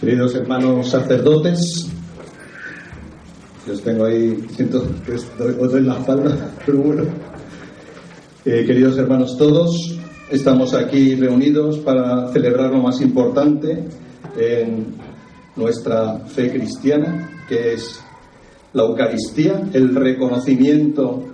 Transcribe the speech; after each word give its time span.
Queridos 0.00 0.34
hermanos 0.34 0.90
sacerdotes, 0.90 1.88
os 3.66 3.82
tengo 3.82 4.04
ahí, 4.04 4.44
siento 4.54 4.86
que 5.06 5.12
os 5.14 5.72
doy 5.72 5.80
la 5.80 5.98
espalda, 5.98 6.52
pero 6.66 6.78
bueno. 6.82 7.04
Eh, 8.44 8.64
queridos 8.66 8.98
hermanos 8.98 9.38
todos, 9.38 9.98
estamos 10.30 10.74
aquí 10.74 11.14
reunidos 11.14 11.78
para 11.78 12.30
celebrar 12.30 12.72
lo 12.72 12.82
más 12.82 13.00
importante 13.00 13.84
en 14.38 14.96
nuestra 15.56 16.18
fe 16.26 16.52
cristiana, 16.52 17.44
que 17.48 17.72
es 17.72 17.98
la 18.74 18.82
Eucaristía, 18.82 19.62
el 19.72 19.94
reconocimiento 19.94 21.24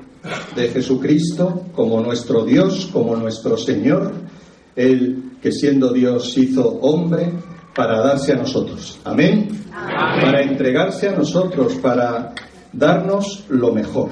de 0.54 0.68
Jesucristo 0.68 1.64
como 1.74 2.00
nuestro 2.00 2.44
Dios, 2.44 2.88
como 2.92 3.16
nuestro 3.16 3.56
Señor, 3.56 4.12
el 4.76 5.32
que 5.42 5.50
siendo 5.50 5.92
Dios 5.92 6.38
hizo 6.38 6.78
hombre 6.80 7.32
para 7.74 8.00
darse 8.00 8.32
a 8.32 8.36
nosotros. 8.36 9.00
Amén. 9.04 9.48
Para 9.70 10.42
entregarse 10.42 11.08
a 11.08 11.16
nosotros, 11.16 11.74
para 11.76 12.34
darnos 12.72 13.44
lo 13.48 13.72
mejor. 13.72 14.10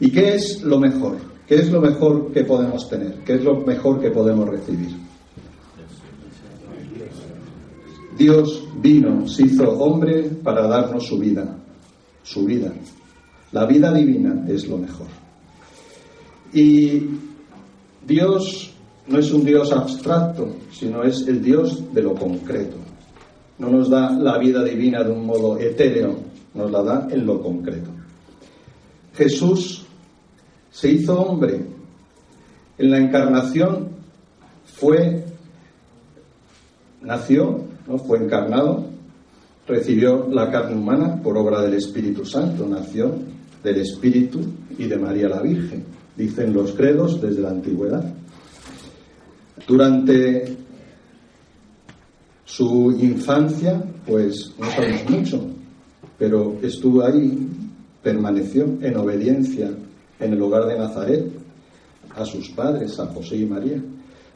¿Y 0.00 0.10
qué 0.10 0.34
es 0.34 0.62
lo 0.62 0.78
mejor? 0.78 1.18
¿Qué 1.46 1.56
es 1.56 1.70
lo 1.70 1.80
mejor 1.80 2.32
que 2.32 2.44
podemos 2.44 2.88
tener? 2.88 3.20
¿Qué 3.24 3.34
es 3.34 3.44
lo 3.44 3.60
mejor 3.60 4.00
que 4.00 4.10
podemos 4.10 4.48
recibir? 4.48 4.90
Dios 8.16 8.64
vino, 8.80 9.26
se 9.26 9.44
hizo 9.44 9.70
hombre 9.72 10.30
para 10.42 10.68
darnos 10.68 11.06
su 11.06 11.18
vida, 11.18 11.56
su 12.22 12.44
vida. 12.44 12.72
La 13.52 13.66
vida 13.66 13.92
divina 13.92 14.44
es 14.48 14.68
lo 14.68 14.78
mejor. 14.78 15.08
Y 16.52 17.08
Dios 18.06 18.73
no 19.06 19.18
es 19.18 19.30
un 19.32 19.44
Dios 19.44 19.72
abstracto, 19.72 20.56
sino 20.72 21.02
es 21.02 21.26
el 21.28 21.42
Dios 21.42 21.92
de 21.92 22.02
lo 22.02 22.14
concreto. 22.14 22.76
No 23.58 23.68
nos 23.70 23.90
da 23.90 24.10
la 24.10 24.38
vida 24.38 24.64
divina 24.64 25.02
de 25.02 25.12
un 25.12 25.26
modo 25.26 25.58
etéreo, 25.58 26.16
nos 26.54 26.70
la 26.70 26.82
da 26.82 27.08
en 27.10 27.26
lo 27.26 27.40
concreto. 27.42 27.90
Jesús 29.14 29.84
se 30.70 30.90
hizo 30.90 31.20
hombre. 31.20 31.64
En 32.78 32.90
la 32.90 32.98
encarnación 32.98 33.90
fue, 34.64 35.24
nació, 37.02 37.60
¿no? 37.86 37.98
fue 37.98 38.18
encarnado, 38.18 38.86
recibió 39.68 40.28
la 40.30 40.50
carne 40.50 40.76
humana 40.76 41.20
por 41.22 41.38
obra 41.38 41.62
del 41.62 41.74
Espíritu 41.74 42.24
Santo, 42.24 42.66
nació 42.66 43.14
del 43.62 43.76
Espíritu 43.80 44.40
y 44.76 44.86
de 44.86 44.98
María 44.98 45.28
la 45.28 45.40
Virgen, 45.40 45.84
dicen 46.16 46.52
los 46.52 46.72
credos 46.72 47.20
desde 47.20 47.40
la 47.40 47.50
antigüedad. 47.50 48.04
Durante 49.66 50.56
su 52.44 52.92
infancia, 53.00 53.82
pues 54.06 54.52
no 54.58 54.70
sabemos 54.70 55.10
mucho, 55.10 55.46
pero 56.18 56.58
estuvo 56.62 57.02
ahí, 57.02 57.48
permaneció 58.02 58.76
en 58.82 58.96
obediencia 58.96 59.70
en 60.20 60.32
el 60.32 60.42
hogar 60.42 60.66
de 60.66 60.78
Nazaret 60.78 61.24
a 62.14 62.24
sus 62.26 62.50
padres, 62.50 63.00
a 63.00 63.06
José 63.06 63.38
y 63.38 63.46
María. 63.46 63.82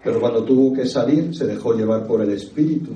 Pero 0.02 0.20
cuando 0.20 0.44
tuvo 0.44 0.72
que 0.72 0.86
salir, 0.86 1.34
se 1.34 1.46
dejó 1.46 1.74
llevar 1.74 2.06
por 2.06 2.22
el 2.22 2.30
Espíritu. 2.30 2.92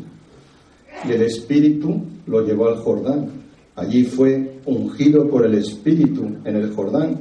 Y 1.07 1.13
el 1.13 1.23
Espíritu 1.23 2.01
lo 2.27 2.47
llevó 2.47 2.69
al 2.69 2.77
Jordán. 2.77 3.29
Allí 3.77 4.05
fue 4.05 4.61
ungido 4.65 5.29
por 5.29 5.45
el 5.45 5.55
Espíritu 5.55 6.25
en 6.45 6.57
el 6.57 6.73
Jordán. 6.73 7.19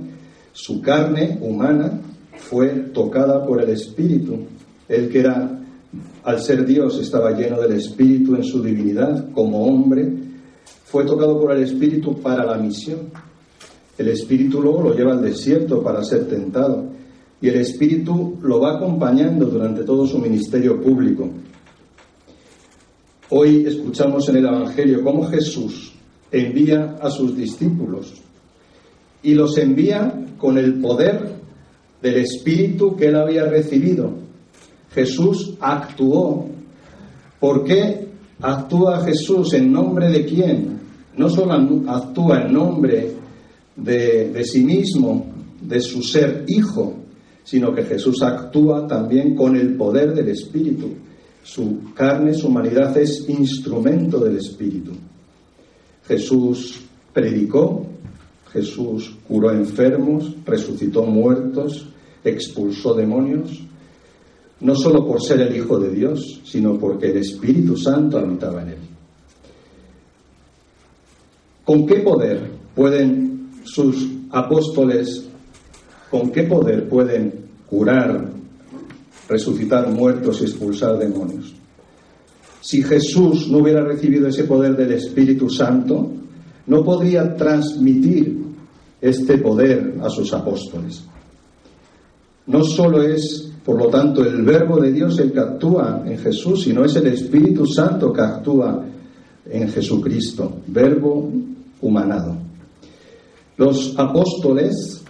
Su 0.53 0.81
carne 0.81 1.38
humana 1.42 2.00
fue 2.38 2.68
tocada 2.94 3.46
por 3.46 3.62
el 3.62 3.70
Espíritu 3.70 4.40
él 4.92 5.09
que 5.09 5.20
era, 5.20 5.59
al 6.23 6.39
ser 6.42 6.66
Dios, 6.66 7.00
estaba 7.00 7.31
lleno 7.31 7.59
del 7.61 7.73
Espíritu 7.73 8.36
en 8.36 8.44
su 8.44 8.61
divinidad, 8.61 9.31
como 9.31 9.66
hombre, 9.66 10.11
fue 10.86 11.06
tocado 11.06 11.39
por 11.39 11.53
el 11.53 11.64
Espíritu 11.64 12.22
para 12.22 12.45
la 12.45 12.58
misión. 12.58 13.00
El 13.97 14.09
Espíritu 14.09 14.62
luego 14.62 14.81
lo 14.81 14.95
lleva 14.95 15.14
al 15.14 15.22
desierto 15.22 15.81
para 15.81 16.03
ser 16.03 16.28
tentado. 16.28 16.89
Y 17.41 17.47
el 17.47 17.56
Espíritu 17.56 18.38
lo 18.41 18.59
va 18.59 18.75
acompañando 18.75 19.46
durante 19.46 19.84
todo 19.84 20.06
su 20.06 20.19
ministerio 20.19 20.81
público. 20.81 21.29
Hoy 23.29 23.66
escuchamos 23.66 24.28
en 24.28 24.35
el 24.35 24.46
Evangelio 24.46 25.02
cómo 25.03 25.25
Jesús 25.28 25.94
envía 26.29 26.97
a 27.02 27.09
sus 27.09 27.35
discípulos 27.35 28.22
y 29.23 29.34
los 29.34 29.58
envía 29.58 30.25
con 30.38 30.58
el 30.58 30.81
poder 30.81 31.35
del 32.02 32.16
Espíritu 32.16 32.97
que 32.97 33.08
él 33.08 33.16
había 33.16 33.46
recibido 33.46 34.21
Jesús 34.94 35.53
actuó. 35.59 36.47
¿Por 37.40 37.63
qué 37.63 38.07
actúa 38.41 39.03
Jesús? 39.03 39.53
¿En 39.53 39.72
nombre 39.72 40.09
de 40.09 40.25
quién? 40.25 40.79
No 41.18 41.29
solo 41.29 41.53
actúa 41.88 42.44
en 42.44 42.53
nombre 42.53 43.12
de, 43.75 44.44
sí 44.44 44.63
mismo, 44.63 45.25
de 45.62 45.81
su 45.81 46.02
ser 46.03 46.46
hijo, 46.47 46.94
sino 47.44 47.74
que 47.74 47.84
Jesús 47.84 48.22
actúa 48.22 48.88
también 48.88 49.35
con 49.35 49.56
el 49.56 49.75
poder 49.75 50.13
del 50.13 50.29
Espíritu. 50.29 50.90
Su 51.44 51.94
carne, 51.96 52.34
su 52.34 52.47
humanidad 52.47 52.96
es 52.97 53.28
instrumento 53.28 54.19
del 54.19 54.38
Espíritu. 54.38 54.91
Jesús 56.08 56.81
predicó, 57.13 57.85
Jesús 58.52 59.16
curó 59.28 59.52
enfermos, 59.52 60.35
resucitó 60.46 61.03
muertos, 61.03 61.88
expulsó 62.23 62.94
demonios, 62.94 63.62
no 64.61 64.75
solo 64.75 65.05
por 65.05 65.22
ser 65.22 65.41
el 65.41 65.55
Hijo 65.55 65.79
de 65.79 65.89
Dios, 65.89 66.41
sino 66.44 66.77
porque 66.77 67.09
el 67.11 67.17
Espíritu 67.17 67.75
Santo 67.75 68.19
habitaba 68.19 68.61
en 68.61 68.69
él. 68.69 68.77
¿Con 71.66 71.85
qué 71.85 71.95
poder 71.97 72.51
pueden 72.75 73.51
sus 73.63 74.07
apóstoles, 74.31 75.25
con 76.09 76.31
qué 76.31 76.44
poder 76.44 76.88
pueden 76.88 77.33
curar, 77.67 78.29
resucitar 79.27 79.89
muertos 79.89 80.41
y 80.41 80.45
expulsar 80.45 80.97
demonios? 80.97 81.53
Si 82.61 82.83
Jesús 82.83 83.49
no 83.49 83.59
hubiera 83.59 83.83
recibido 83.83 84.28
ese 84.28 84.43
poder 84.43 84.75
del 84.75 84.91
Espíritu 84.91 85.49
Santo, 85.49 86.11
no 86.67 86.83
podría 86.83 87.35
transmitir 87.35 88.39
este 89.01 89.39
poder 89.39 89.97
a 90.01 90.09
sus 90.09 90.31
apóstoles. 90.33 91.03
No 92.51 92.63
solo 92.63 93.01
es 93.01 93.51
por 93.63 93.78
lo 93.78 93.88
tanto, 93.89 94.25
el 94.25 94.41
verbo 94.41 94.79
de 94.79 94.91
Dios 94.91 95.19
el 95.19 95.31
que 95.31 95.39
actúa 95.39 96.03
en 96.06 96.17
Jesús, 96.17 96.66
y 96.67 96.73
no 96.73 96.84
es 96.84 96.95
el 96.95 97.07
Espíritu 97.07 97.66
Santo 97.67 98.12
que 98.12 98.22
actúa 98.22 98.84
en 99.45 99.69
Jesucristo, 99.69 100.51
verbo 100.67 101.31
humanado. 101.81 102.35
Los 103.57 103.94
apóstoles, 104.00 105.03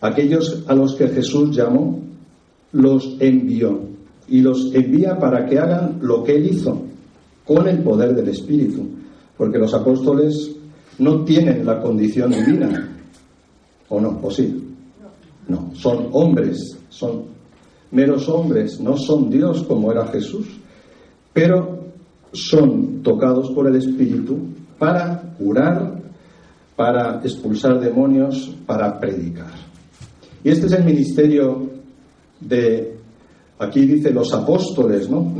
aquellos 0.00 0.64
a 0.66 0.74
los 0.74 0.94
que 0.94 1.08
Jesús 1.08 1.54
llamó, 1.54 2.00
los 2.72 3.16
envió 3.20 3.80
y 4.28 4.40
los 4.40 4.74
envía 4.74 5.18
para 5.18 5.44
que 5.44 5.58
hagan 5.58 5.98
lo 6.00 6.24
que 6.24 6.36
él 6.36 6.46
hizo 6.46 6.82
con 7.44 7.68
el 7.68 7.80
poder 7.82 8.14
del 8.14 8.28
Espíritu, 8.28 8.88
porque 9.36 9.58
los 9.58 9.74
apóstoles 9.74 10.52
no 10.98 11.22
tienen 11.24 11.66
la 11.66 11.82
condición 11.82 12.30
divina, 12.30 12.96
¿o 13.90 14.00
no? 14.00 14.18
¿O 14.22 14.30
sí? 14.30 14.73
No, 15.48 15.70
son 15.74 16.08
hombres, 16.12 16.78
son 16.88 17.24
meros 17.90 18.28
hombres, 18.28 18.80
no 18.80 18.96
son 18.96 19.30
Dios 19.30 19.62
como 19.64 19.92
era 19.92 20.06
Jesús, 20.08 20.46
pero 21.32 21.84
son 22.32 23.02
tocados 23.02 23.50
por 23.50 23.68
el 23.68 23.76
Espíritu 23.76 24.38
para 24.78 25.34
curar, 25.38 26.02
para 26.76 27.20
expulsar 27.22 27.80
demonios, 27.80 28.54
para 28.66 28.98
predicar. 28.98 29.52
Y 30.42 30.50
este 30.50 30.66
es 30.66 30.72
el 30.72 30.84
ministerio 30.84 31.70
de, 32.40 32.96
aquí 33.58 33.86
dice 33.86 34.10
los 34.12 34.32
apóstoles, 34.34 35.08
¿no? 35.08 35.32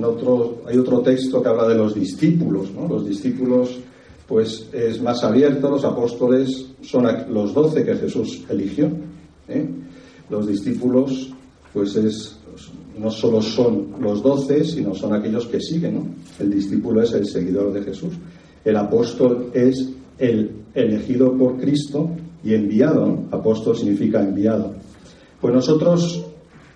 hay 0.66 0.78
otro 0.78 1.00
texto 1.00 1.42
que 1.42 1.48
habla 1.48 1.68
de 1.68 1.74
los 1.74 1.94
discípulos, 1.94 2.72
¿no? 2.72 2.88
Los 2.88 3.06
discípulos, 3.06 3.78
pues 4.28 4.68
es 4.72 5.02
más 5.02 5.22
abierto, 5.24 5.68
los 5.68 5.84
apóstoles 5.84 6.66
son 6.82 7.06
los 7.30 7.52
doce 7.52 7.84
que 7.84 7.96
Jesús 7.96 8.44
eligió. 8.48 8.90
¿eh? 9.48 9.68
Los 10.30 10.46
discípulos, 10.46 11.30
pues 11.72 11.96
es 11.96 12.38
no 12.98 13.10
solo 13.10 13.42
son 13.42 13.88
los 14.00 14.22
doce, 14.22 14.64
sino 14.64 14.94
son 14.94 15.14
aquellos 15.14 15.46
que 15.46 15.60
siguen. 15.60 16.14
El 16.38 16.50
discípulo 16.50 17.02
es 17.02 17.12
el 17.12 17.26
seguidor 17.26 17.72
de 17.72 17.82
Jesús. 17.82 18.14
El 18.64 18.76
apóstol 18.76 19.50
es 19.52 19.90
el 20.18 20.50
elegido 20.74 21.36
por 21.36 21.58
Cristo 21.58 22.10
y 22.42 22.54
enviado. 22.54 23.24
Apóstol 23.30 23.76
significa 23.76 24.22
enviado. 24.22 24.74
Pues 25.40 25.52
nosotros, 25.52 26.24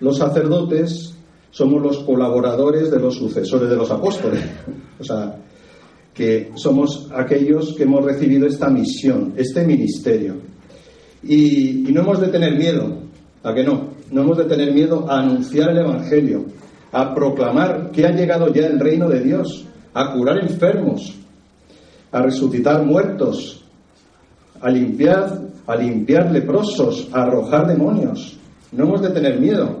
los 0.01 0.17
sacerdotes, 0.17 1.13
somos 1.51 1.81
los 1.81 1.99
colaboradores 1.99 2.91
de 2.91 2.99
los 2.99 3.15
sucesores 3.15 3.69
de 3.69 3.75
los 3.75 3.91
apóstoles. 3.91 4.43
O 4.99 5.03
sea, 5.05 5.33
que 6.13 6.51
somos 6.55 7.07
aquellos 7.15 7.73
que 7.73 7.83
hemos 7.83 8.03
recibido 8.03 8.45
esta 8.45 8.69
misión, 8.69 9.31
este 9.37 9.65
ministerio. 9.65 10.35
Y 11.23 11.85
no 11.93 12.01
hemos 12.01 12.19
de 12.19 12.27
tener 12.27 12.57
miedo, 12.57 12.97
¿a 13.43 13.53
que 13.53 13.63
no? 13.63 13.99
no 14.11 14.21
hemos 14.21 14.37
de 14.37 14.45
tener 14.45 14.73
miedo 14.73 15.09
a 15.09 15.19
anunciar 15.19 15.69
el 15.69 15.79
Evangelio, 15.79 16.45
a 16.91 17.13
proclamar 17.13 17.91
que 17.91 18.05
ha 18.05 18.11
llegado 18.11 18.51
ya 18.53 18.65
el 18.65 18.79
reino 18.79 19.07
de 19.07 19.21
Dios, 19.21 19.65
a 19.93 20.13
curar 20.13 20.39
enfermos, 20.39 21.15
a 22.11 22.21
resucitar 22.21 22.83
muertos, 22.83 23.63
a 24.61 24.69
limpiar, 24.69 25.39
a 25.67 25.75
limpiar 25.75 26.31
leprosos, 26.31 27.09
a 27.13 27.23
arrojar 27.23 27.67
demonios. 27.67 28.37
No 28.71 28.85
hemos 28.85 29.01
de 29.01 29.09
tener 29.09 29.39
miedo. 29.39 29.79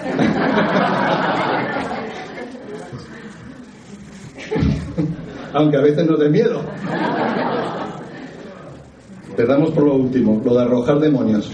Aunque 5.52 5.76
a 5.76 5.80
veces 5.80 6.06
nos 6.06 6.20
dé 6.20 6.28
miedo. 6.28 6.62
Perdamos 9.40 9.70
por 9.70 9.84
lo 9.84 9.94
último, 9.94 10.38
lo 10.44 10.52
de 10.52 10.60
arrojar 10.60 11.00
demonios. 11.00 11.50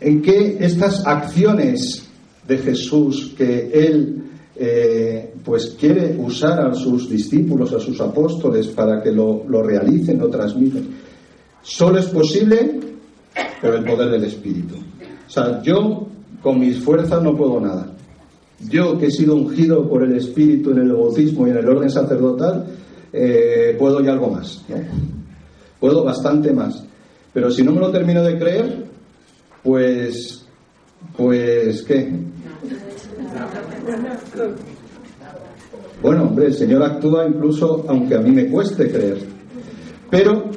en 0.00 0.22
qué 0.22 0.56
estas 0.58 1.06
acciones 1.06 2.08
de 2.48 2.58
Jesús 2.58 3.32
que 3.38 3.70
él 3.72 4.24
eh, 4.56 5.34
pues 5.44 5.76
quiere 5.78 6.16
usar 6.18 6.66
a 6.66 6.74
sus 6.74 7.08
discípulos, 7.08 7.72
a 7.72 7.78
sus 7.78 8.00
apóstoles 8.00 8.66
para 8.66 9.00
que 9.00 9.12
lo, 9.12 9.44
lo 9.46 9.62
realicen, 9.62 10.18
lo 10.18 10.28
transmiten. 10.28 10.88
Solo 11.62 12.00
es 12.00 12.06
posible 12.06 12.80
por 13.62 13.72
el 13.76 13.84
poder 13.84 14.10
del 14.10 14.24
Espíritu. 14.24 14.74
O 15.28 15.30
sea, 15.30 15.62
yo 15.62 16.08
con 16.42 16.58
mis 16.58 16.80
fuerzas 16.80 17.22
no 17.22 17.36
puedo 17.36 17.60
nada. 17.60 17.92
Yo 18.68 18.98
que 18.98 19.06
he 19.06 19.10
sido 19.12 19.36
ungido 19.36 19.88
por 19.88 20.02
el 20.02 20.16
Espíritu 20.16 20.72
en 20.72 20.78
el 20.78 20.92
bautismo 20.92 21.46
y 21.46 21.50
en 21.50 21.58
el 21.58 21.68
orden 21.68 21.88
sacerdotal, 21.88 22.79
eh, 23.12 23.76
puedo 23.78 24.02
y 24.02 24.08
algo 24.08 24.30
más. 24.30 24.64
Puedo 25.78 26.04
bastante 26.04 26.52
más. 26.52 26.84
Pero 27.32 27.50
si 27.50 27.62
no 27.62 27.72
me 27.72 27.80
lo 27.80 27.90
termino 27.90 28.22
de 28.22 28.38
creer, 28.38 28.84
pues, 29.62 30.46
pues, 31.16 31.82
¿qué? 31.82 32.12
Bueno, 36.02 36.24
hombre, 36.24 36.46
el 36.46 36.54
Señor 36.54 36.82
actúa 36.82 37.26
incluso 37.26 37.84
aunque 37.88 38.14
a 38.14 38.20
mí 38.20 38.30
me 38.30 38.48
cueste 38.48 38.90
creer. 38.90 39.18
Pero 40.10 40.50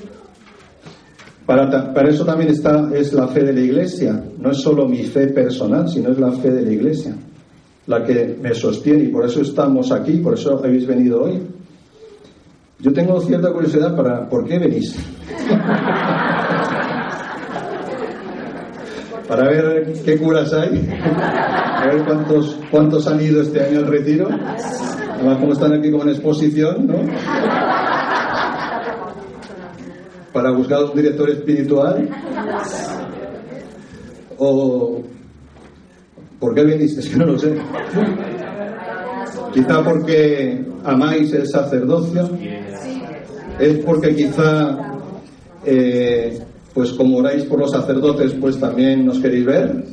para, 1.46 1.94
para, 1.94 2.10
eso 2.10 2.26
también 2.26 2.50
está, 2.50 2.90
es 2.94 3.14
la 3.14 3.28
fe 3.28 3.44
de 3.44 3.54
la 3.54 3.62
Iglesia. 3.62 4.24
No 4.40 4.52
es 4.52 4.58
solo 4.58 4.88
mi 4.88 5.04
fe 5.04 5.28
personal, 5.28 5.90
sino 5.90 6.12
es 6.12 6.20
la 6.20 6.32
fe 6.32 6.52
de 6.52 6.62
la 6.62 6.72
Iglesia 6.72 7.16
la 7.88 8.04
que 8.04 8.38
me 8.42 8.54
sostiene 8.54 9.06
y 9.06 9.08
por 9.08 9.26
eso 9.26 9.42
estamos 9.42 9.92
aquí, 9.92 10.18
por 10.18 10.36
eso 10.36 10.58
habéis 10.64 10.88
venido 10.88 11.24
hoy. 11.24 11.42
Yo 12.84 12.92
tengo 12.92 13.18
cierta 13.22 13.50
curiosidad 13.50 13.96
para 13.96 14.28
por 14.28 14.46
qué 14.46 14.60
venís. 14.60 14.94
para 19.26 19.48
ver 19.48 19.94
qué 20.04 20.18
curas 20.18 20.52
hay, 20.52 20.86
a 21.16 21.86
ver 21.86 22.04
cuántos, 22.04 22.60
cuántos 22.70 23.08
han 23.08 23.22
ido 23.22 23.42
este 23.42 23.64
año 23.64 23.80
al 23.80 23.88
retiro, 23.88 24.28
además 24.28 25.38
como 25.38 25.54
están 25.54 25.72
aquí 25.72 25.90
como 25.92 26.04
en 26.04 26.10
exposición, 26.10 26.88
¿no? 26.88 26.96
Para 30.34 30.52
buscar 30.52 30.84
un 30.84 30.94
director 30.94 31.30
espiritual. 31.30 32.10
O 34.40 35.02
¿por 36.38 36.54
qué 36.54 36.66
venís? 36.66 36.98
Es 36.98 37.08
que 37.08 37.16
no 37.16 37.28
lo 37.28 37.40
sé. 37.40 37.56
Quizá 39.54 39.82
porque 39.86 40.73
amáis 40.84 41.34
el 41.34 41.48
sacerdocio. 41.48 42.30
Es 43.60 43.78
porque 43.80 44.16
quizá 44.16 44.94
eh, 45.66 46.40
pues 46.74 46.92
como 46.94 47.18
oráis 47.18 47.44
por 47.44 47.60
los 47.60 47.72
sacerdotes, 47.72 48.34
pues 48.40 48.60
también 48.60 49.06
nos 49.06 49.20
queréis 49.20 49.46
ver, 49.46 49.84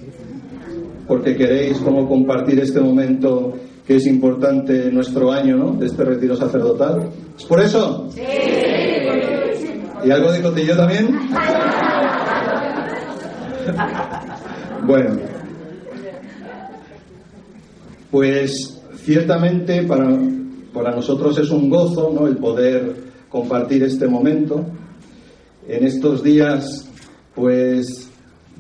porque 1.07 1.37
queréis 1.37 1.79
como 1.79 2.09
compartir 2.09 2.59
este 2.61 2.81
momento 2.81 3.55
que 3.87 3.97
es 3.97 4.07
importante 4.07 4.87
en 4.87 4.95
nuestro 4.95 5.31
año, 5.33 5.57
¿no? 5.57 5.73
De 5.73 5.87
este 5.87 6.05
retiro 6.05 6.37
sacerdotal. 6.37 7.11
¿Es 7.37 7.45
por 7.45 7.61
eso? 7.61 8.09
Sí. 8.15 8.23
¿Y 10.05 10.11
algo 10.11 10.33
de 10.33 10.41
cotillo 10.41 10.77
también? 10.77 11.19
bueno, 14.87 15.11
pues 18.11 18.81
ciertamente 19.05 19.83
para, 19.83 20.09
para 20.73 20.95
nosotros 20.95 21.39
es 21.39 21.51
un 21.51 21.69
gozo, 21.69 22.13
¿no? 22.15 22.27
El 22.27 22.37
poder 22.37 22.95
compartir 23.29 23.83
este 23.83 24.07
momento 24.07 24.65
en 25.69 25.85
estos 25.85 26.23
días, 26.23 26.89
pues, 27.35 28.09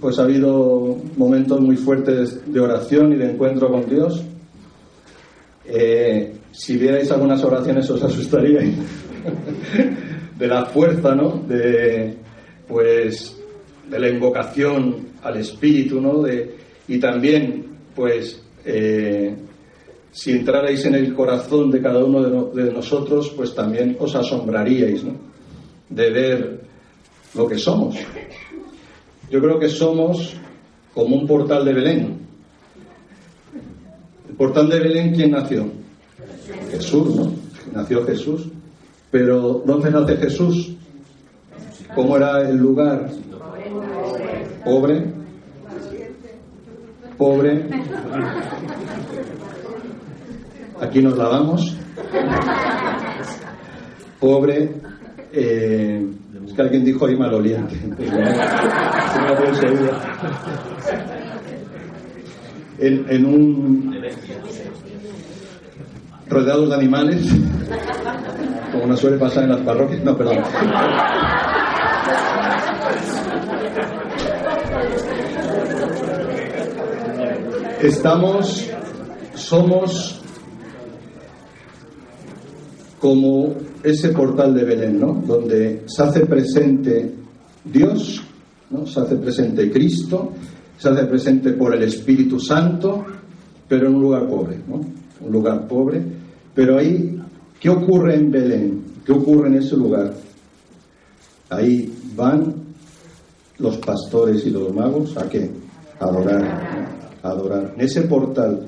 pues 0.01 0.19
ha 0.19 0.23
habido 0.23 0.97
momentos 1.17 1.61
muy 1.61 1.77
fuertes 1.77 2.41
de 2.53 2.61
oración 2.61 3.12
y 3.12 3.17
de 3.17 3.33
encuentro 3.33 3.71
con 3.71 3.89
Dios. 3.89 4.23
Eh, 5.65 6.35
si 6.53 6.77
vierais 6.77 7.11
algunas 7.11 7.43
oraciones 7.45 7.89
os 7.91 8.03
asustaríais 8.03 8.75
de 10.39 10.47
la 10.47 10.67
fuerza, 10.67 11.15
¿no? 11.15 11.43
De, 11.49 12.17
pues, 12.69 13.37
de 13.89 13.99
la 13.99 14.09
invocación 14.09 15.09
al 15.23 15.37
Espíritu, 15.37 16.01
¿no? 16.01 16.23
De, 16.23 16.57
y 16.89 16.99
también, 16.99 17.67
pues, 17.95 18.43
eh, 18.65 19.35
si 20.12 20.33
entrarais 20.33 20.85
en 20.87 20.95
el 20.95 21.15
corazón 21.15 21.71
de 21.71 21.81
cada 21.81 22.05
uno 22.05 22.51
de, 22.53 22.73
nosotros, 22.73 23.33
pues 23.37 23.55
también 23.55 23.97
os 24.01 24.15
asombraríais, 24.15 25.05
¿no? 25.05 25.15
De 25.89 26.11
ver 26.11 26.61
lo 27.35 27.47
que 27.47 27.59
somos. 27.59 27.97
Yo 29.31 29.41
creo 29.41 29.59
que 29.59 29.69
somos 29.69 30.35
como 30.93 31.17
un 31.17 31.27
portal 31.27 31.65
de 31.65 31.73
Belén. 31.73 32.19
El 34.29 34.35
portal 34.35 34.69
de 34.69 34.81
Belén, 34.81 35.15
¿quién 35.15 35.31
nació? 35.31 35.67
Jesús, 36.71 37.17
¿no? 37.17 37.33
Nació 37.73 38.05
Jesús. 38.05 38.49
Pero 39.11 39.62
¿dónde 39.65 39.91
nace 39.91 40.17
Jesús? 40.17 40.73
¿Cómo 41.95 42.17
era 42.17 42.49
el 42.49 42.57
lugar? 42.57 43.11
Pobre. 44.65 45.05
Pobre. 47.17 47.67
Aquí 50.90 51.02
nos 51.02 51.16
lavamos. 51.16 51.76
Pobre. 54.19 54.75
Eh, 55.32 56.04
es 56.44 56.52
que 56.52 56.62
alguien 56.62 56.84
dijo 56.84 57.06
ahí 57.06 57.14
maloliente. 57.14 57.76
en, 62.81 63.06
en 63.08 63.25
un. 63.25 64.00
rodeados 66.28 66.70
de 66.70 66.75
animales, 66.75 67.25
como 68.73 68.87
nos 68.87 68.99
suele 68.99 69.16
pasar 69.16 69.44
en 69.44 69.50
las 69.50 69.61
parroquias. 69.61 70.02
No, 70.02 70.16
perdón. 70.16 70.38
Estamos, 77.80 78.68
somos 79.37 80.20
como 83.00 83.54
ese 83.83 84.11
portal 84.11 84.54
de 84.54 84.64
Belén, 84.64 85.00
¿no? 85.00 85.14
Donde 85.26 85.85
se 85.87 86.02
hace 86.02 86.26
presente 86.26 87.14
Dios, 87.64 88.23
¿no? 88.69 88.87
Se 88.87 89.00
hace 89.00 89.16
presente 89.16 89.71
Cristo, 89.73 90.33
se 90.76 90.90
hace 90.90 91.04
presente 91.07 91.52
por 91.52 91.75
el 91.75 91.83
Espíritu 91.83 92.38
Santo, 92.38 93.04
pero 93.66 93.88
en 93.88 93.95
un 93.95 94.02
lugar 94.02 94.28
pobre, 94.28 94.59
¿no? 94.69 94.80
Un 95.26 95.33
lugar 95.33 95.66
pobre. 95.66 96.02
Pero 96.54 96.78
ahí, 96.78 97.19
¿qué 97.59 97.71
ocurre 97.71 98.16
en 98.16 98.30
Belén? 98.30 98.85
¿Qué 99.04 99.12
ocurre 99.12 99.49
en 99.49 99.54
ese 99.54 99.76
lugar? 99.76 100.12
Ahí 101.49 101.92
van 102.14 102.54
los 103.59 103.78
pastores 103.78 104.47
y 104.47 104.50
los 104.50 104.75
magos 104.75 105.16
a 105.16 105.28
qué? 105.28 105.50
Adorar, 105.99 106.88
adorar. 107.23 107.75
En 107.76 107.80
ese 107.80 108.02
portal 108.02 108.66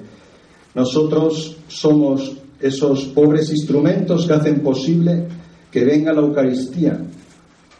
nosotros 0.75 1.59
somos 1.69 2.42
esos 2.63 3.07
pobres 3.07 3.51
instrumentos 3.51 4.27
que 4.27 4.33
hacen 4.33 4.61
posible 4.61 5.27
que 5.71 5.85
venga 5.85 6.13
la 6.13 6.21
Eucaristía. 6.21 6.99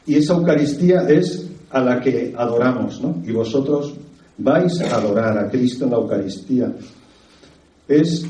Y 0.07 0.17
esa 0.17 0.35
Eucaristía 0.35 1.09
es 1.09 1.47
a 1.71 1.81
la 1.81 2.01
que 2.01 2.35
adoramos, 2.37 3.01
¿no? 3.01 3.23
Y 3.25 3.33
vosotros 3.33 3.95
vais 4.39 4.81
a 4.81 4.97
adorar 4.97 5.39
a 5.39 5.49
Cristo 5.49 5.85
en 5.85 5.91
la 5.91 5.97
Eucaristía. 5.97 6.73
Es 7.87 8.27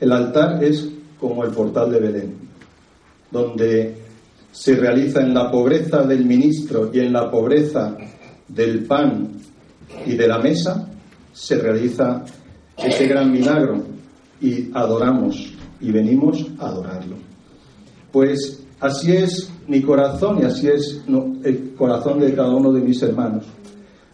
el 0.00 0.12
altar 0.12 0.62
es 0.62 0.88
como 1.18 1.44
el 1.44 1.52
portal 1.52 1.92
de 1.92 2.00
Belén, 2.00 2.34
donde 3.30 3.94
se 4.50 4.74
realiza 4.74 5.20
en 5.20 5.32
la 5.32 5.50
pobreza 5.50 6.02
del 6.02 6.24
ministro 6.24 6.90
y 6.92 6.98
en 6.98 7.12
la 7.12 7.30
pobreza 7.30 7.96
del 8.48 8.84
pan 8.84 9.28
y 10.04 10.14
de 10.16 10.26
la 10.26 10.38
mesa, 10.38 10.88
se 11.32 11.56
realiza 11.56 12.24
ese 12.76 13.06
gran 13.06 13.30
milagro 13.30 13.82
y 14.40 14.70
adoramos 14.74 15.51
y 15.82 15.90
venimos 15.90 16.46
a 16.58 16.68
adorarlo. 16.68 17.16
Pues 18.10 18.62
así 18.80 19.12
es 19.12 19.50
mi 19.66 19.82
corazón 19.82 20.38
y 20.40 20.44
así 20.44 20.68
es 20.68 21.02
el 21.44 21.74
corazón 21.76 22.20
de 22.20 22.34
cada 22.34 22.54
uno 22.54 22.72
de 22.72 22.80
mis 22.80 23.02
hermanos. 23.02 23.44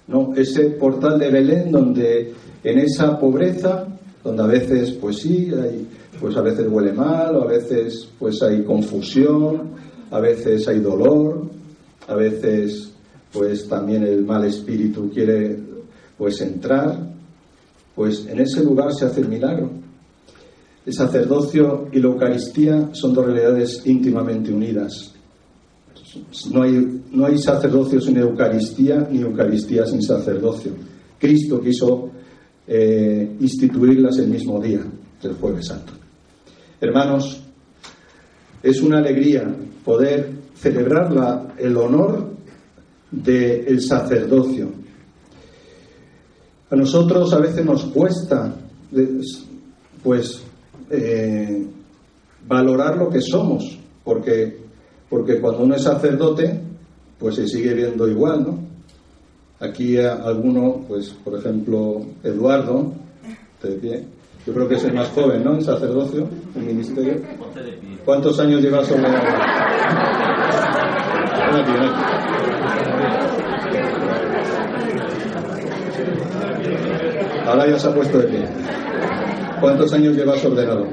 ¿no? 0.07 0.35
Ese 0.35 0.71
portal 0.71 1.19
de 1.19 1.31
Belén 1.31 1.71
donde 1.71 2.33
en 2.65 2.79
esa 2.79 3.19
pobreza, 3.19 3.87
donde 4.25 4.43
a 4.43 4.47
veces, 4.47 4.93
pues 4.93 5.19
sí, 5.19 5.51
hay, 5.55 5.87
pues 6.21 6.37
a 6.37 6.43
veces 6.43 6.67
huele 6.69 6.93
mal, 6.93 7.37
o 7.37 7.43
a 7.43 7.47
veces 7.47 8.09
pues 8.19 8.43
hay 8.43 8.63
confusión, 8.65 9.71
a 10.11 10.21
veces 10.21 10.67
hay 10.67 10.81
dolor, 10.81 11.49
a 12.09 12.15
veces 12.15 12.93
pues 13.33 13.69
también 13.69 14.03
el 14.05 14.25
mal 14.25 14.45
espíritu 14.45 15.11
quiere 15.11 15.59
pues 16.17 16.41
entrar, 16.41 16.99
pues 17.95 18.27
en 18.27 18.41
ese 18.41 18.65
lugar 18.65 18.93
se 18.93 19.05
hace 19.05 19.21
el 19.21 19.29
milagro. 19.29 19.71
El 20.89 20.95
sacerdocio 20.95 21.89
y 21.93 22.01
la 22.01 22.07
Eucaristía 22.07 22.89
son 22.95 23.13
dos 23.13 23.27
realidades 23.27 23.83
íntimamente 23.85 24.51
unidas. 24.51 25.13
No 26.51 26.63
hay, 26.63 27.03
no 27.13 27.27
hay 27.27 27.37
sacerdocio 27.37 28.01
sin 28.01 28.17
Eucaristía, 28.17 29.07
ni 29.11 29.21
Eucaristía 29.21 29.85
sin 29.85 30.01
sacerdocio. 30.01 30.73
Cristo 31.19 31.61
quiso 31.61 32.09
eh, 32.67 33.37
instituirlas 33.39 34.17
el 34.17 34.29
mismo 34.29 34.59
día 34.63 34.81
del 35.23 35.35
Jueves 35.35 35.67
Santo. 35.67 35.93
Hermanos, 36.81 37.39
es 38.63 38.81
una 38.81 39.01
alegría 39.01 39.47
poder 39.85 40.31
celebrar 40.55 41.55
el 41.59 41.77
honor 41.77 42.31
del 43.11 43.83
sacerdocio. 43.83 44.71
A 46.71 46.77
nosotros 46.77 47.31
a 47.35 47.41
veces 47.41 47.63
nos 47.63 47.85
cuesta, 47.85 48.55
pues, 50.03 50.48
eh, 50.91 51.67
valorar 52.47 52.97
lo 52.97 53.09
que 53.09 53.21
somos, 53.21 53.79
porque, 54.05 54.59
porque 55.09 55.41
cuando 55.41 55.65
uno 55.65 55.75
es 55.75 55.83
sacerdote, 55.83 56.61
pues 57.19 57.37
se 57.37 57.47
sigue 57.47 57.75
viendo 57.75 58.09
igual, 58.09 58.45
¿no? 58.45 58.59
Aquí 59.61 59.99
alguno, 59.99 60.85
pues, 60.87 61.11
por 61.25 61.37
ejemplo, 61.37 62.01
Eduardo, 62.23 62.93
yo 64.47 64.55
creo 64.55 64.69
que 64.69 64.77
es 64.77 64.85
el 64.85 64.95
más 64.95 65.09
joven, 65.09 65.45
¿no? 65.45 65.55
En 65.55 65.63
sacerdocio, 65.63 66.29
en 66.55 66.67
ministerio. 66.67 67.21
¿Cuántos 68.05 68.39
años 68.39 68.63
llevas 68.63 68.87
sobre 68.87 69.09
Ahora 77.47 77.67
ya 77.67 77.79
se 77.79 77.89
ha 77.89 77.95
puesto 77.95 78.19
de 78.19 78.29
pie. 78.29 78.49
¿Cuántos 79.61 79.93
años 79.93 80.17
llevas 80.17 80.45
ordenado? 80.45 80.87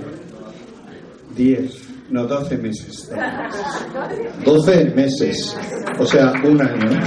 Diez, 1.35 1.87
no, 2.09 2.25
doce 2.25 2.57
meses. 2.57 3.11
Doce 4.43 4.85
meses, 4.95 5.57
o 5.99 6.05
sea, 6.05 6.33
un 6.43 6.61
año. 6.61 6.99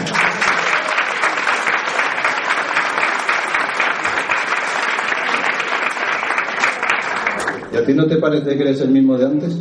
¿Y 7.72 7.76
a 7.76 7.84
ti 7.84 7.94
no 7.94 8.06
te 8.06 8.16
parece 8.16 8.56
que 8.56 8.62
eres 8.62 8.80
el 8.80 8.90
mismo 8.90 9.16
de 9.16 9.26
antes? 9.26 9.56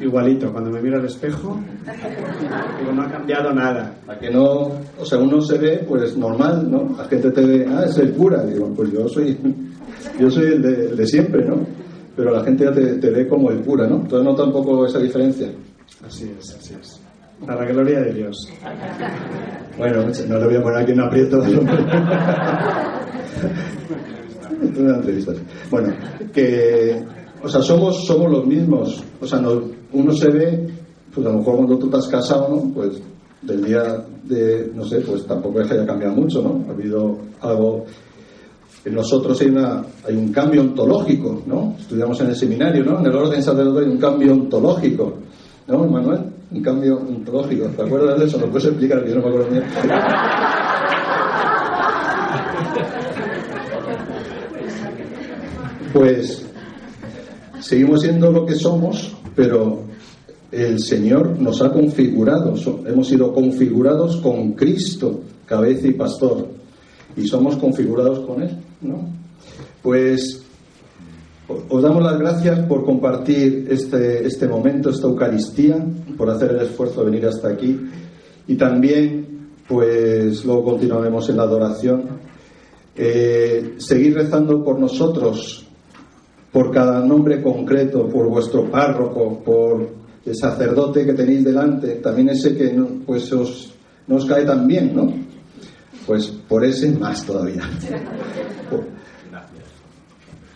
Igualito, 0.00 0.52
cuando 0.52 0.70
me 0.70 0.82
miro 0.82 0.98
al 0.98 1.06
espejo, 1.06 1.60
digo, 2.78 2.92
no 2.92 3.02
ha 3.02 3.10
cambiado 3.10 3.52
nada. 3.52 3.94
A 4.08 4.18
que 4.18 4.28
no, 4.28 4.72
o 4.98 5.04
sea, 5.04 5.18
uno 5.18 5.40
se 5.40 5.56
ve, 5.56 5.84
pues 5.88 6.16
normal, 6.16 6.68
¿no? 6.70 6.96
La 6.98 7.04
gente 7.04 7.30
te 7.30 7.44
ve, 7.44 7.66
ah, 7.70 7.84
es 7.86 7.96
el 7.98 8.12
cura. 8.12 8.44
Digo, 8.44 8.72
pues 8.74 8.92
yo 8.92 9.08
soy, 9.08 9.38
yo 10.18 10.30
soy 10.30 10.46
el 10.46 10.96
de, 10.96 11.06
siempre, 11.06 11.44
¿no? 11.44 11.66
Pero 12.16 12.30
la 12.30 12.44
gente 12.44 12.64
ya 12.64 12.72
te, 12.72 13.10
ve 13.10 13.26
como 13.28 13.50
el 13.50 13.60
cura, 13.60 13.86
¿no? 13.86 13.96
Entonces 13.96 14.24
no 14.24 14.34
tampoco 14.34 14.86
esa 14.86 14.98
diferencia. 14.98 15.48
Así 16.06 16.30
es, 16.38 16.54
así 16.54 16.74
es. 16.80 17.00
Para 17.44 17.64
la 17.64 17.72
gloria 17.72 18.00
de 18.00 18.12
Dios. 18.12 18.48
Bueno, 19.76 20.04
no 20.28 20.38
le 20.38 20.46
voy 20.46 20.54
a 20.54 20.62
poner 20.62 20.78
aquí 20.78 20.92
un 20.92 21.00
aprieto. 21.00 21.42
Bueno, 25.70 25.92
que 26.32 27.02
o 27.44 27.48
sea, 27.48 27.60
somos, 27.60 28.06
somos 28.06 28.30
los 28.30 28.46
mismos. 28.46 29.04
O 29.20 29.26
sea, 29.26 29.38
uno 29.92 30.12
se 30.12 30.30
ve, 30.30 30.66
pues 31.14 31.26
a 31.26 31.30
lo 31.30 31.38
mejor 31.38 31.56
cuando 31.56 31.78
tú 31.78 31.90
te 31.90 31.98
has 31.98 32.08
casado, 32.08 32.48
¿no? 32.48 32.72
Pues 32.72 33.02
del 33.42 33.62
día 33.64 34.02
de, 34.24 34.70
no 34.74 34.82
sé, 34.84 35.00
pues 35.00 35.26
tampoco 35.26 35.60
es 35.60 35.68
que 35.68 35.74
haya 35.74 35.86
cambiado 35.86 36.14
mucho, 36.14 36.40
¿no? 36.40 36.64
Ha 36.66 36.72
habido 36.72 37.18
algo. 37.42 37.84
En 38.84 38.94
nosotros 38.94 39.40
hay, 39.40 39.48
una, 39.48 39.82
hay 40.06 40.16
un 40.16 40.32
cambio 40.32 40.60
ontológico, 40.60 41.42
¿no? 41.46 41.74
Estudiamos 41.78 42.20
en 42.20 42.28
el 42.28 42.36
seminario, 42.36 42.84
¿no? 42.84 43.00
En 43.00 43.06
el 43.06 43.14
orden 43.14 43.42
sacerdotal 43.42 43.84
hay 43.84 43.90
un 43.90 43.98
cambio 43.98 44.32
ontológico, 44.32 45.14
¿no, 45.68 45.86
Manuel? 45.86 46.20
Un 46.50 46.62
cambio 46.62 46.98
ontológico. 46.98 47.66
¿Te 47.68 47.82
acuerdas 47.82 48.18
de 48.18 48.26
eso? 48.26 48.38
¿Lo 48.38 48.46
puedes 48.48 48.66
explicar? 48.66 49.04
Yo 49.06 49.14
no 49.16 49.22
me 49.22 49.28
acuerdo 49.28 49.50
bien. 49.50 49.64
Pues 55.92 56.44
Seguimos 57.64 58.02
siendo 58.02 58.30
lo 58.30 58.44
que 58.44 58.56
somos, 58.56 59.16
pero 59.34 59.84
el 60.52 60.80
Señor 60.80 61.40
nos 61.40 61.62
ha 61.62 61.72
configurado, 61.72 62.54
hemos 62.84 63.08
sido 63.08 63.32
configurados 63.32 64.18
con 64.18 64.52
Cristo, 64.52 65.22
cabeza 65.46 65.86
y 65.86 65.92
pastor, 65.92 66.46
y 67.16 67.26
somos 67.26 67.56
configurados 67.56 68.20
con 68.20 68.42
Él, 68.42 68.56
¿no? 68.82 69.08
Pues 69.82 70.42
os 71.68 71.82
damos 71.82 72.02
las 72.02 72.18
gracias 72.18 72.60
por 72.60 72.84
compartir 72.84 73.66
este, 73.70 74.26
este 74.26 74.48
momento, 74.48 74.90
esta 74.90 75.06
Eucaristía, 75.06 75.76
por 76.16 76.30
hacer 76.30 76.52
el 76.52 76.62
esfuerzo 76.62 77.00
de 77.00 77.10
venir 77.10 77.26
hasta 77.26 77.48
aquí, 77.48 77.78
y 78.46 78.56
también, 78.56 79.48
pues 79.68 80.44
luego 80.44 80.64
continuaremos 80.64 81.28
en 81.28 81.36
la 81.36 81.42
adoración. 81.42 82.02
Eh, 82.96 83.74
seguir 83.78 84.14
rezando 84.14 84.62
por 84.62 84.78
nosotros, 84.78 85.66
por 86.52 86.70
cada 86.70 87.04
nombre 87.04 87.42
concreto, 87.42 88.08
por 88.08 88.28
vuestro 88.28 88.70
párroco, 88.70 89.42
por 89.44 89.88
el 90.24 90.36
sacerdote 90.36 91.04
que 91.04 91.12
tenéis 91.12 91.44
delante, 91.44 91.96
también 91.96 92.30
ese 92.30 92.56
que 92.56 92.72
no, 92.72 92.86
pues 93.04 93.32
os, 93.32 93.74
no 94.06 94.16
os 94.16 94.24
cae 94.24 94.44
tan 94.44 94.66
bien, 94.66 94.94
¿no? 94.94 95.12
Pues 96.06 96.26
por 96.26 96.64
ese 96.64 96.90
más 96.92 97.24
todavía. 97.24 97.62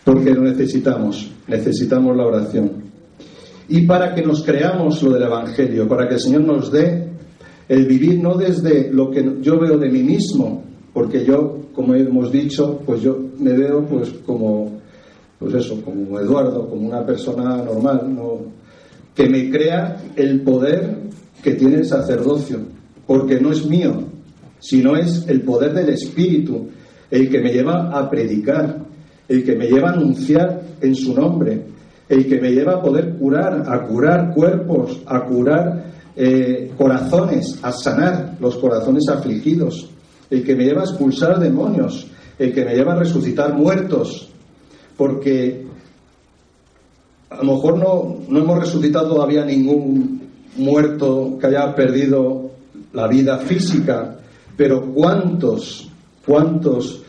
Porque 0.03 0.33
lo 0.33 0.41
necesitamos, 0.41 1.31
necesitamos 1.47 2.15
la 2.15 2.25
oración. 2.25 2.83
Y 3.67 3.85
para 3.85 4.15
que 4.15 4.23
nos 4.23 4.43
creamos 4.43 5.01
lo 5.03 5.11
del 5.11 5.23
Evangelio, 5.23 5.87
para 5.87 6.07
que 6.07 6.15
el 6.15 6.19
Señor 6.19 6.41
nos 6.41 6.71
dé 6.71 7.07
el 7.67 7.85
vivir 7.85 8.19
no 8.19 8.35
desde 8.35 8.91
lo 8.91 9.11
que 9.11 9.37
yo 9.41 9.59
veo 9.59 9.77
de 9.77 9.89
mí 9.89 10.01
mismo, 10.01 10.63
porque 10.91 11.23
yo, 11.23 11.59
como 11.73 11.93
hemos 11.93 12.31
dicho, 12.31 12.79
pues 12.83 13.01
yo 13.01 13.17
me 13.37 13.53
veo 13.53 13.85
pues 13.85 14.09
como 14.25 14.79
pues 15.39 15.53
eso, 15.53 15.81
como 15.81 16.19
Eduardo, 16.19 16.67
como 16.67 16.87
una 16.87 17.05
persona 17.05 17.63
normal, 17.63 18.13
no, 18.13 18.39
que 19.15 19.29
me 19.29 19.49
crea 19.49 19.97
el 20.15 20.41
poder 20.41 20.97
que 21.41 21.53
tiene 21.53 21.77
el 21.77 21.85
sacerdocio, 21.85 22.59
porque 23.07 23.39
no 23.39 23.51
es 23.51 23.65
mío, 23.65 24.03
sino 24.59 24.95
es 24.95 25.25
el 25.27 25.41
poder 25.41 25.73
del 25.73 25.89
Espíritu, 25.89 26.69
el 27.09 27.29
que 27.29 27.39
me 27.39 27.51
lleva 27.51 27.89
a 27.97 28.09
predicar, 28.09 28.77
el 29.27 29.43
que 29.43 29.55
me 29.55 29.67
lleva 29.67 29.89
a 29.89 29.93
anunciar 29.93 30.61
en 30.81 30.95
su 30.95 31.13
nombre, 31.13 31.63
el 32.07 32.27
que 32.27 32.41
me 32.41 32.51
lleva 32.51 32.73
a 32.73 32.81
poder 32.81 33.15
curar, 33.15 33.63
a 33.67 33.87
curar 33.87 34.33
cuerpos, 34.33 35.01
a 35.05 35.25
curar 35.25 35.85
eh, 36.15 36.71
corazones, 36.77 37.59
a 37.61 37.71
sanar 37.71 38.37
los 38.39 38.57
corazones 38.57 39.07
afligidos, 39.09 39.89
el 40.29 40.43
que 40.43 40.55
me 40.55 40.65
lleva 40.65 40.81
a 40.81 40.85
expulsar 40.85 41.39
demonios, 41.39 42.07
el 42.37 42.53
que 42.53 42.65
me 42.65 42.75
lleva 42.75 42.93
a 42.93 42.99
resucitar 42.99 43.53
muertos, 43.53 44.29
porque 44.97 45.65
a 47.29 47.43
lo 47.43 47.55
mejor 47.55 47.77
no, 47.77 48.17
no 48.27 48.39
hemos 48.39 48.59
resucitado 48.59 49.15
todavía 49.15 49.45
ningún 49.45 50.21
muerto 50.57 51.37
que 51.39 51.47
haya 51.47 51.73
perdido 51.75 52.51
la 52.93 53.07
vida 53.07 53.37
física, 53.37 54.18
pero 54.59 54.91
cuántos, 54.93 55.87
cuántos 56.25 57.01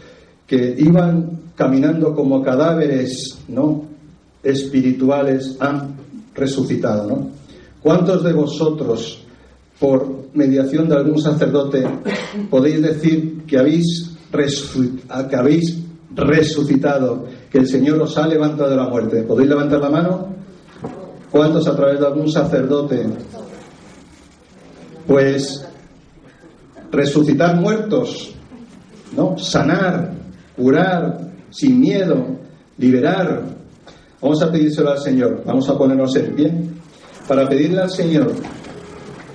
que 0.47 0.73
iban 0.79 1.41
caminando 1.57 2.15
como 2.15 2.41
cadáveres, 2.45 3.41
¿no? 3.49 3.87
espirituales 4.41 5.57
han 5.59 5.97
resucitado, 6.33 7.09
¿no? 7.09 7.31
¿Cuántos 7.83 8.23
de 8.23 8.33
vosotros, 8.33 9.25
por 9.81 10.29
mediación 10.33 10.89
de 10.89 10.95
algún 10.95 11.21
sacerdote, 11.21 11.85
podéis 12.49 12.83
decir 12.83 13.43
que 13.49 13.59
habéis, 13.59 14.13
que 15.29 15.37
habéis 15.37 15.77
resucitado 16.15 17.27
que 17.51 17.59
el 17.59 17.67
Señor 17.67 18.01
os 18.01 18.17
ha 18.17 18.29
levantado 18.29 18.71
de 18.71 18.77
la 18.77 18.89
muerte. 18.89 19.25
¿Podéis 19.25 19.49
levantar 19.49 19.81
la 19.81 19.91
mano? 19.91 20.29
¿Cuántos 21.33 21.67
a 21.67 21.75
través 21.75 21.99
de 21.99 22.07
algún 22.07 22.31
sacerdote? 22.31 23.09
Pues 25.05 25.67
resucitar 26.91 27.57
muertos, 27.57 28.35
¿no? 29.17 29.39
Sanar, 29.39 30.13
curar, 30.57 31.31
sin 31.51 31.81
miedo, 31.81 32.27
liberar. 32.79 33.45
Vamos 34.21 34.43
a 34.43 34.51
pedírselo 34.51 34.91
al 34.91 34.99
Señor. 34.99 35.43
Vamos 35.45 35.69
a 35.69 35.77
ponernos 35.77 36.15
en 36.17 36.35
pie 36.35 36.53
para 37.27 37.49
pedirle 37.49 37.81
al 37.81 37.91
Señor 37.91 38.33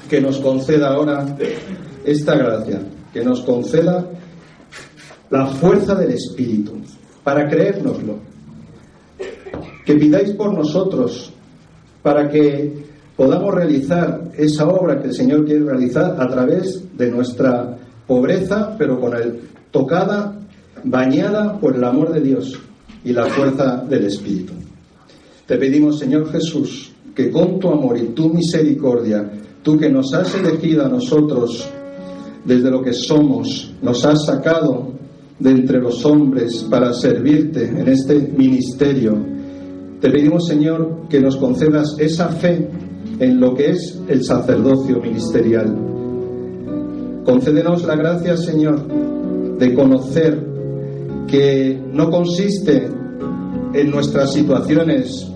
que 0.09 0.21
nos 0.21 0.39
conceda 0.39 0.89
ahora 0.89 1.25
esta 2.03 2.35
gracia, 2.35 2.81
que 3.11 3.23
nos 3.23 3.41
conceda 3.41 4.05
la 5.29 5.47
fuerza 5.47 5.95
del 5.95 6.11
Espíritu, 6.11 6.73
para 7.23 7.47
creérnoslo. 7.49 8.19
Que 9.85 9.95
pidáis 9.95 10.31
por 10.31 10.53
nosotros, 10.53 11.31
para 12.01 12.29
que 12.29 12.85
podamos 13.15 13.53
realizar 13.53 14.31
esa 14.37 14.67
obra 14.67 15.01
que 15.01 15.07
el 15.07 15.13
Señor 15.13 15.45
quiere 15.45 15.63
realizar 15.63 16.15
a 16.19 16.27
través 16.27 16.83
de 16.97 17.11
nuestra 17.11 17.77
pobreza, 18.05 18.75
pero 18.77 18.99
con 18.99 19.15
el 19.15 19.41
tocada, 19.71 20.39
bañada 20.83 21.59
por 21.59 21.75
el 21.75 21.83
amor 21.83 22.13
de 22.13 22.21
Dios 22.21 22.59
y 23.03 23.13
la 23.13 23.25
fuerza 23.25 23.83
del 23.89 24.05
Espíritu. 24.05 24.53
Te 25.45 25.57
pedimos, 25.57 25.99
Señor 25.99 26.31
Jesús, 26.31 26.91
que 27.13 27.31
con 27.31 27.59
tu 27.59 27.69
amor 27.69 27.97
y 27.97 28.07
tu 28.07 28.29
misericordia, 28.29 29.31
tú 29.63 29.77
que 29.77 29.89
nos 29.89 30.13
has 30.13 30.33
elegido 30.35 30.85
a 30.85 30.89
nosotros 30.89 31.69
desde 32.43 32.69
lo 32.69 32.81
que 32.81 32.93
somos, 32.93 33.73
nos 33.81 34.05
has 34.05 34.25
sacado 34.25 34.93
de 35.39 35.51
entre 35.51 35.79
los 35.79 36.05
hombres 36.05 36.65
para 36.69 36.93
servirte 36.93 37.65
en 37.65 37.87
este 37.87 38.15
ministerio. 38.35 39.34
Te 40.05 40.11
pedimos, 40.11 40.45
Señor, 40.45 41.07
que 41.09 41.19
nos 41.19 41.35
concedas 41.35 41.95
esa 41.97 42.27
fe 42.27 42.69
en 43.19 43.39
lo 43.39 43.55
que 43.55 43.71
es 43.71 43.99
el 44.07 44.23
sacerdocio 44.23 45.01
ministerial. 45.01 45.75
Concédenos 47.25 47.83
la 47.85 47.95
gracia, 47.95 48.37
Señor, 48.37 48.87
de 49.57 49.73
conocer 49.73 50.39
que 51.27 51.81
no 51.91 52.11
consiste 52.11 52.87
en 53.73 53.89
nuestras 53.89 54.31
situaciones, 54.31 55.27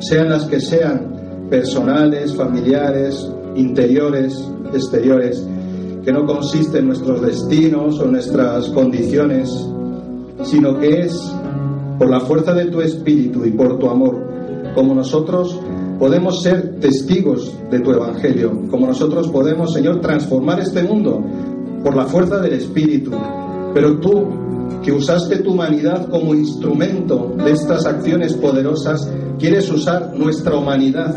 sean 0.00 0.28
las 0.28 0.46
que 0.46 0.60
sean, 0.60 1.46
personales, 1.48 2.34
familiares, 2.34 3.30
interiores, 3.54 4.44
exteriores, 4.74 5.40
que 6.04 6.10
no 6.10 6.26
consiste 6.26 6.80
en 6.80 6.88
nuestros 6.88 7.22
destinos 7.22 8.00
o 8.00 8.06
nuestras 8.06 8.70
condiciones, 8.70 9.48
sino 10.42 10.76
que 10.80 11.02
es 11.02 11.16
por 11.98 12.10
la 12.10 12.20
fuerza 12.20 12.52
de 12.54 12.66
tu 12.66 12.80
espíritu 12.80 13.44
y 13.44 13.50
por 13.50 13.78
tu 13.78 13.88
amor, 13.88 14.18
como 14.74 14.94
nosotros 14.94 15.58
podemos 15.98 16.42
ser 16.42 16.78
testigos 16.80 17.52
de 17.70 17.80
tu 17.80 17.92
evangelio, 17.92 18.68
como 18.70 18.86
nosotros 18.86 19.28
podemos, 19.28 19.72
Señor, 19.72 20.00
transformar 20.00 20.60
este 20.60 20.82
mundo 20.82 21.22
por 21.82 21.96
la 21.96 22.04
fuerza 22.04 22.38
del 22.40 22.54
espíritu. 22.54 23.12
Pero 23.72 23.98
tú, 23.98 24.26
que 24.82 24.92
usaste 24.92 25.38
tu 25.38 25.52
humanidad 25.52 26.08
como 26.08 26.34
instrumento 26.34 27.34
de 27.36 27.52
estas 27.52 27.86
acciones 27.86 28.34
poderosas, 28.34 29.10
quieres 29.38 29.70
usar 29.70 30.12
nuestra 30.14 30.56
humanidad, 30.56 31.14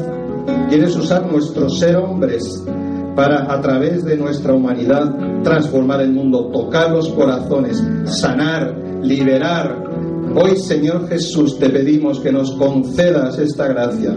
quieres 0.69 0.95
usar 0.95 1.29
nuestro 1.31 1.69
ser 1.69 1.97
hombres 1.97 2.63
para 3.15 3.53
a 3.53 3.61
través 3.61 4.05
de 4.05 4.15
nuestra 4.15 4.53
humanidad 4.53 5.13
transformar 5.43 6.01
el 6.01 6.13
mundo, 6.13 6.49
tocar 6.53 6.91
los 6.91 7.09
corazones, 7.09 7.83
sanar, 8.05 8.75
liberar. 9.01 9.88
Hoy, 10.35 10.57
Señor 10.57 11.07
Jesús, 11.07 11.57
te 11.57 11.69
pedimos 11.69 12.19
que 12.19 12.31
nos 12.31 12.51
concedas 12.51 13.37
esta 13.39 13.67
gracia. 13.67 14.15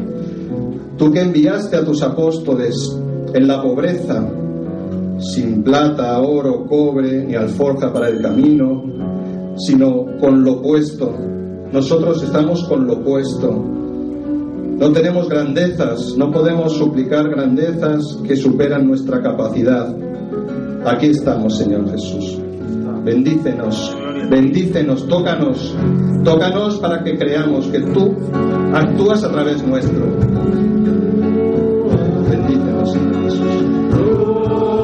Tú 0.97 1.13
que 1.13 1.21
enviaste 1.21 1.77
a 1.77 1.85
tus 1.85 2.03
apóstoles 2.03 2.97
en 3.35 3.47
la 3.47 3.63
pobreza, 3.63 4.29
sin 5.19 5.63
plata, 5.63 6.21
oro, 6.21 6.67
cobre 6.67 7.25
ni 7.25 7.35
alforja 7.35 7.93
para 7.93 8.09
el 8.09 8.21
camino, 8.21 8.85
sino 9.57 10.07
con 10.21 10.45
lo 10.45 10.61
puesto. 10.61 11.13
Nosotros 11.73 12.23
estamos 12.23 12.65
con 12.65 12.87
lo 12.87 13.03
puesto 13.03 13.73
no 14.83 14.91
tenemos 14.91 15.29
grandezas, 15.29 16.17
no 16.17 16.33
podemos 16.33 16.77
suplicar 16.77 17.29
grandezas 17.29 18.19
que 18.27 18.35
superan 18.35 18.89
nuestra 18.89 19.23
capacidad. 19.23 19.95
Aquí 20.85 21.07
estamos, 21.07 21.57
Señor 21.57 21.89
Jesús. 21.89 22.37
Bendícenos, 23.05 23.97
bendícenos, 24.33 25.07
tócanos, 25.09 25.75
tócanos 26.25 26.79
para 26.79 27.05
que 27.05 27.19
creamos 27.19 27.67
que 27.67 27.81
tú 27.81 28.17
actúas 28.73 29.23
a 29.25 29.31
través 29.31 29.63
nuestro. 29.63 30.07
Bendícenos, 32.31 32.93
Señor 32.93 33.25
Jesús. 33.25 34.82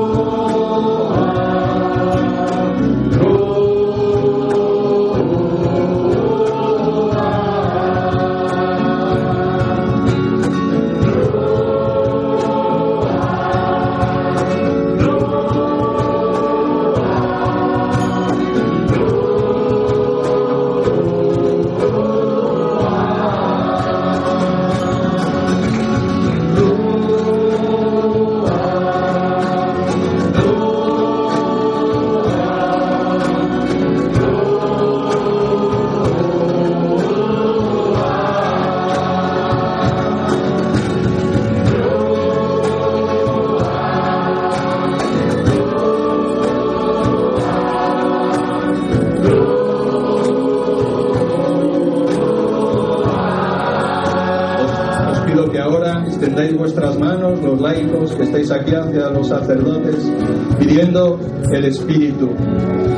Aquí 58.53 58.74
hacia 58.74 59.11
los 59.11 59.29
sacerdotes 59.29 60.11
pidiendo 60.59 61.18
el 61.53 61.64
Espíritu, 61.64 62.31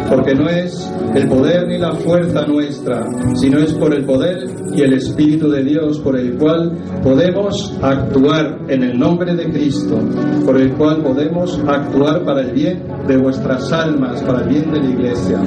porque 0.08 0.34
no 0.34 0.48
es 0.48 0.90
el 1.14 1.28
poder 1.28 1.66
ni 1.68 1.78
la 1.78 1.92
fuerza 1.92 2.46
nuestra, 2.46 3.06
sino 3.34 3.58
es 3.58 3.72
por 3.74 3.94
el 3.94 4.04
poder 4.04 4.48
y 4.74 4.82
el 4.82 4.94
Espíritu 4.94 5.50
de 5.50 5.64
Dios 5.64 5.98
por 6.00 6.18
el 6.18 6.36
cual 6.36 6.72
podemos 7.02 7.76
actuar 7.82 8.60
en 8.68 8.82
el 8.82 8.98
nombre 8.98 9.34
de 9.34 9.50
Cristo, 9.50 9.98
por 10.44 10.60
el 10.60 10.72
cual 10.74 11.02
podemos 11.02 11.60
actuar 11.66 12.24
para 12.24 12.42
el 12.42 12.52
bien 12.52 12.82
de 13.06 13.16
vuestras 13.16 13.72
almas, 13.72 14.22
para 14.22 14.42
el 14.42 14.48
bien 14.48 14.72
de 14.72 14.80
la 14.80 14.90
Iglesia. 14.90 15.38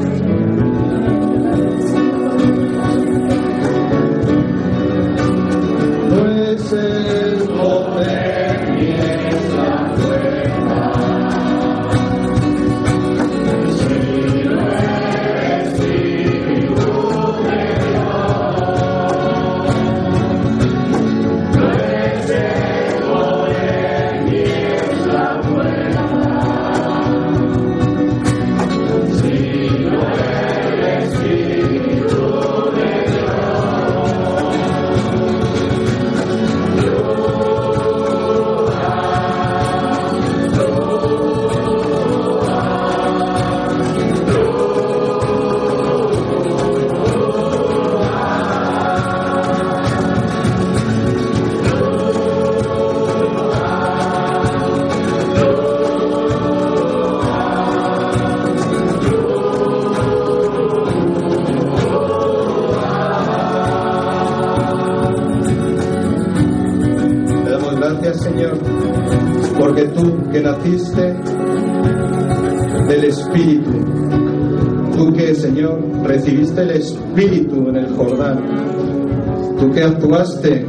Tú 79.60 79.72
que 79.72 79.84
actuaste 79.84 80.66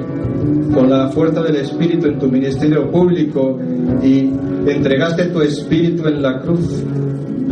con 0.73 0.90
la 0.90 1.09
fuerza 1.11 1.42
del 1.42 1.57
Espíritu 1.57 2.09
en 2.09 2.18
tu 2.18 2.29
ministerio 2.29 2.90
público 2.90 3.59
y 4.03 4.31
entregaste 4.66 5.27
tu 5.27 5.40
Espíritu 5.40 6.09
en 6.09 6.23
la 6.23 6.40
cruz, 6.40 6.85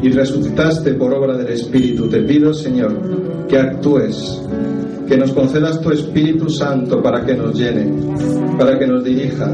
y 0.02 0.10
resucitaste 0.10 0.94
por 0.94 1.14
obra 1.14 1.36
del 1.36 1.48
Espíritu. 1.48 2.08
Te 2.08 2.22
pido, 2.22 2.52
Señor, 2.52 3.46
que 3.48 3.56
actúes, 3.56 4.42
que 5.06 5.16
nos 5.16 5.32
concedas 5.32 5.80
tu 5.80 5.90
Espíritu 5.90 6.48
Santo 6.50 7.00
para 7.00 7.24
que 7.24 7.34
nos 7.34 7.56
llene, 7.56 7.88
para 8.58 8.78
que 8.78 8.86
nos 8.86 9.04
dirija, 9.04 9.48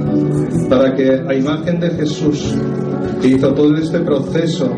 para 0.71 0.95
que 0.95 1.23
a 1.29 1.35
imagen 1.35 1.79
de 1.79 1.91
Jesús, 1.91 2.55
que 3.21 3.29
hizo 3.29 3.53
todo 3.53 3.77
este 3.77 4.01
proceso 4.01 4.71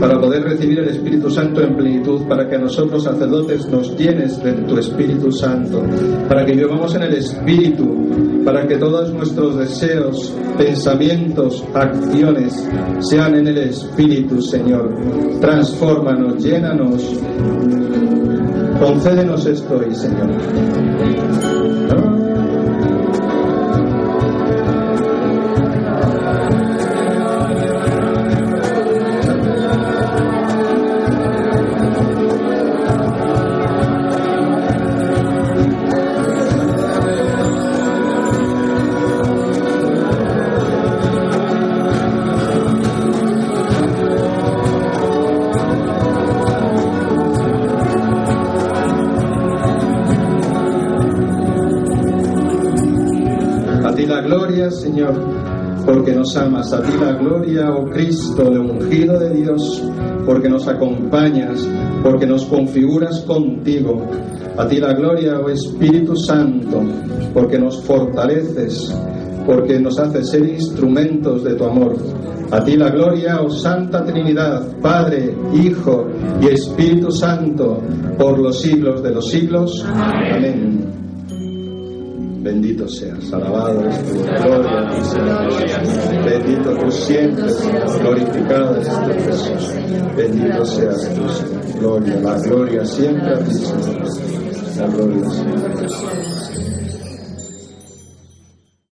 para 0.00 0.20
poder 0.20 0.42
recibir 0.42 0.78
el 0.78 0.88
Espíritu 0.88 1.30
Santo 1.30 1.60
en 1.60 1.76
plenitud, 1.76 2.22
para 2.28 2.48
que 2.48 2.58
nosotros 2.58 3.04
sacerdotes 3.04 3.66
nos 3.68 3.96
llenes 3.96 4.42
de 4.42 4.52
tu 4.52 4.78
Espíritu 4.78 5.32
Santo, 5.32 5.82
para 6.28 6.44
que 6.44 6.52
vivamos 6.52 6.94
en 6.94 7.02
el 7.02 7.14
Espíritu, 7.14 8.44
para 8.44 8.66
que 8.66 8.76
todos 8.76 9.12
nuestros 9.12 9.58
deseos, 9.58 10.34
pensamientos, 10.56 11.64
acciones 11.74 12.68
sean 13.00 13.36
en 13.36 13.48
el 13.48 13.58
Espíritu, 13.58 14.40
Señor. 14.40 14.94
Transfórmanos, 15.40 16.42
llénanos, 16.42 17.02
concédenos 18.80 19.46
esto 19.46 19.78
hoy. 19.78 19.94
Señor, 19.94 20.28
amas. 56.38 56.72
A 56.72 56.82
ti 56.82 56.92
la 56.98 57.12
gloria, 57.12 57.70
oh 57.70 57.84
Cristo, 57.90 58.50
de 58.50 58.58
ungido 58.58 59.18
de 59.18 59.30
Dios, 59.34 59.82
porque 60.24 60.48
nos 60.48 60.66
acompañas, 60.68 61.68
porque 62.02 62.26
nos 62.26 62.44
configuras 62.46 63.20
contigo. 63.22 64.02
A 64.56 64.66
ti 64.66 64.78
la 64.78 64.94
gloria, 64.94 65.40
oh 65.40 65.50
Espíritu 65.50 66.16
Santo, 66.16 66.82
porque 67.34 67.58
nos 67.58 67.82
fortaleces, 67.84 68.96
porque 69.46 69.78
nos 69.78 69.98
haces 69.98 70.30
ser 70.30 70.48
instrumentos 70.48 71.44
de 71.44 71.54
tu 71.54 71.64
amor. 71.64 71.96
A 72.50 72.64
ti 72.64 72.76
la 72.76 72.88
gloria, 72.88 73.40
oh 73.42 73.50
Santa 73.50 74.04
Trinidad, 74.04 74.78
Padre, 74.80 75.36
Hijo 75.52 76.06
y 76.40 76.46
Espíritu 76.46 77.10
Santo, 77.10 77.82
por 78.18 78.38
los 78.38 78.60
siglos 78.62 79.02
de 79.02 79.10
los 79.10 79.28
siglos. 79.28 79.84
Amén. 79.86 80.77
Bendito 82.48 82.88
seas, 82.88 83.30
alabado 83.30 83.86
es 83.86 84.04
tu 84.06 84.14
gloria 84.22 84.80
a 84.80 84.88
ti, 84.88 85.04
Señor. 85.04 86.24
Bendito 86.24 86.78
tú 86.78 86.90
siempre, 86.90 87.44
glorificado 88.00 88.76
es 88.80 88.88
tu 88.88 89.12
Jesús. 89.22 89.74
Bendito 90.16 90.64
seas 90.64 91.14
tú, 91.14 91.28
Señor. 91.28 91.78
Gloria, 91.78 92.20
la 92.22 92.38
gloria 92.38 92.86
siempre 92.86 93.34
a 93.34 93.38
ti, 93.44 93.52
Señor. 93.52 94.02
La 94.78 94.86
gloria 94.86 95.28
siempre. 95.28 96.37